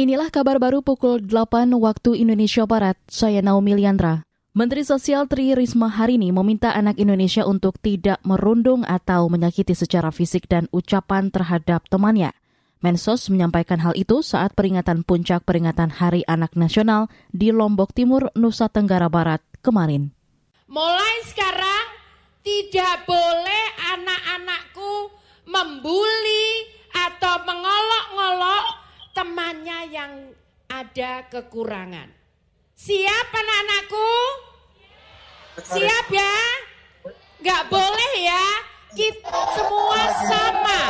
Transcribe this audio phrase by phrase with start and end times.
[0.00, 2.96] Inilah kabar baru pukul 8 waktu Indonesia Barat.
[3.04, 4.24] Saya Naomi Liandra.
[4.56, 10.08] Menteri Sosial Tri Risma hari ini meminta anak Indonesia untuk tidak merundung atau menyakiti secara
[10.08, 12.32] fisik dan ucapan terhadap temannya.
[12.80, 18.72] Mensos menyampaikan hal itu saat peringatan puncak peringatan Hari Anak Nasional di Lombok Timur, Nusa
[18.72, 20.16] Tenggara Barat kemarin.
[20.64, 21.86] Mulai sekarang
[22.40, 23.64] tidak boleh
[24.00, 25.12] anak-anakku
[25.44, 27.79] membuli atau mengolok-ngolok
[29.20, 30.32] temannya yang
[30.72, 32.08] ada kekurangan.
[32.72, 34.12] Siap anak-anakku?
[35.60, 36.36] Siap ya?
[37.44, 38.44] Gak boleh ya?
[38.96, 40.80] Kita semua sama.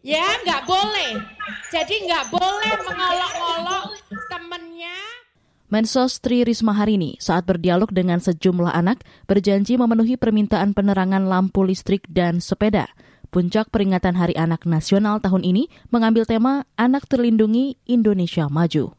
[0.00, 1.20] Ya, gak boleh.
[1.68, 3.84] Jadi gak boleh mengolok-ngolok
[4.32, 4.96] temennya.
[5.68, 11.60] Mensos Tri Risma hari ini saat berdialog dengan sejumlah anak berjanji memenuhi permintaan penerangan lampu
[11.60, 12.88] listrik dan sepeda.
[13.28, 18.94] Puncak peringatan Hari Anak Nasional tahun ini mengambil tema Anak Terlindungi Indonesia Maju.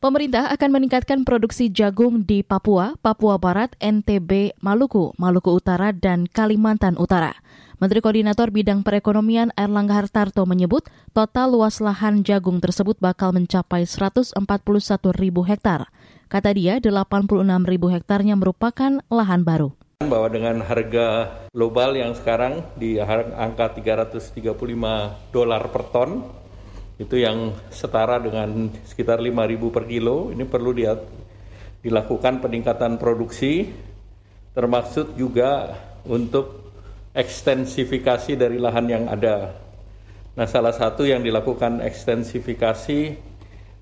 [0.00, 6.96] Pemerintah akan meningkatkan produksi jagung di Papua, Papua Barat, NTB, Maluku, Maluku Utara, dan Kalimantan
[6.96, 7.36] Utara.
[7.76, 14.40] Menteri Koordinator Bidang Perekonomian Erlangga Hartarto menyebut total luas lahan jagung tersebut bakal mencapai 141
[15.20, 15.92] ribu hektar.
[16.32, 22.96] Kata dia, 86 ribu hektarnya merupakan lahan baru bahwa dengan harga global yang sekarang di
[22.96, 24.40] angka 335
[25.28, 26.24] dolar per ton
[26.96, 30.88] itu yang setara dengan sekitar 5.000 per kilo ini perlu di,
[31.84, 33.68] dilakukan peningkatan produksi
[34.56, 35.76] termasuk juga
[36.08, 36.72] untuk
[37.12, 39.52] ekstensifikasi dari lahan yang ada.
[40.32, 43.00] Nah, salah satu yang dilakukan ekstensifikasi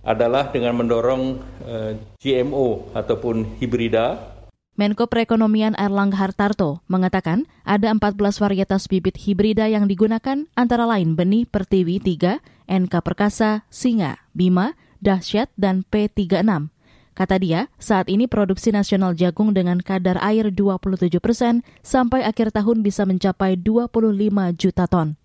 [0.02, 1.22] adalah dengan mendorong
[1.62, 4.38] eh, GMO ataupun hibrida
[4.78, 11.50] Menko Perekonomian Erlangga Hartarto mengatakan ada 14 varietas bibit hibrida yang digunakan antara lain benih
[11.50, 12.38] pertiwi 3,
[12.70, 16.70] NK Perkasa, Singa, Bima, Dahsyat, dan P36.
[17.10, 22.86] Kata dia, saat ini produksi nasional jagung dengan kadar air 27 persen sampai akhir tahun
[22.86, 24.14] bisa mencapai 25
[24.55, 25.18] juta ton.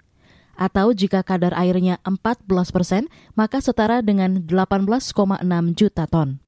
[0.58, 3.06] Atau jika kadar airnya 14 persen,
[3.38, 5.14] maka setara dengan 18,6
[5.78, 6.42] juta ton.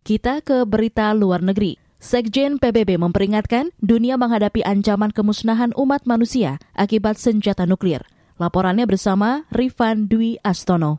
[0.00, 1.81] Kita ke berita luar negeri.
[2.02, 8.02] Sekjen PBB memperingatkan dunia menghadapi ancaman kemusnahan umat manusia akibat senjata nuklir.
[8.42, 10.98] Laporannya bersama Rifan Dwi Astono.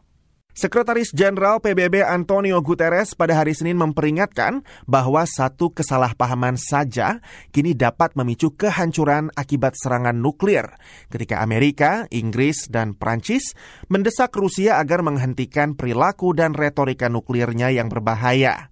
[0.56, 7.20] Sekretaris Jenderal PBB Antonio Guterres pada hari Senin memperingatkan bahwa satu kesalahpahaman saja
[7.52, 10.72] kini dapat memicu kehancuran akibat serangan nuklir
[11.12, 13.52] ketika Amerika, Inggris, dan Prancis
[13.92, 18.72] mendesak Rusia agar menghentikan perilaku dan retorika nuklirnya yang berbahaya.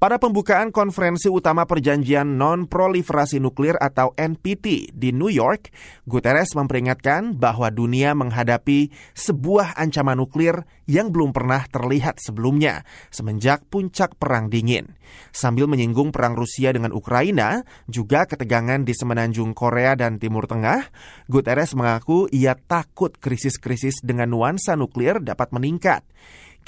[0.00, 5.68] Pada pembukaan konferensi utama perjanjian non-proliferasi nuklir atau NPT di New York,
[6.08, 14.16] Guterres memperingatkan bahwa dunia menghadapi sebuah ancaman nuklir yang belum pernah terlihat sebelumnya semenjak puncak
[14.16, 14.96] perang dingin.
[15.36, 20.80] Sambil menyinggung perang Rusia dengan Ukraina, juga ketegangan di semenanjung Korea dan Timur Tengah,
[21.28, 26.08] Guterres mengaku ia takut krisis-krisis dengan nuansa nuklir dapat meningkat.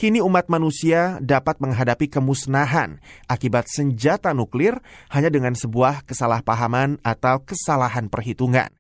[0.02, 2.98] Kini umat manusia dapat menghadapi kemusnahan
[3.30, 4.82] akibat senjata nuklir
[5.14, 8.74] hanya dengan sebuah kesalahpahaman atau kesalahan perhitungan.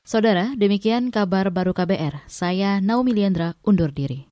[0.00, 2.24] Saudara, demikian kabar baru KBR.
[2.24, 4.24] Saya Naomi Liandra undur diri.